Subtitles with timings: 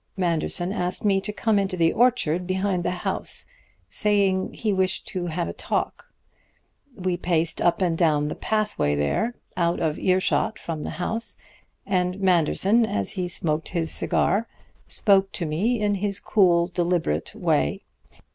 [0.17, 3.45] Manderson asked me to come into the orchard behind the house,
[3.87, 6.05] saying he wished to have a talk.
[6.95, 11.37] We paced up and down the pathway there, out of earshot from the house,
[11.85, 14.47] and Manderson, as he smoked his cigar,
[14.87, 17.83] spoke to me in his cool, deliberate way.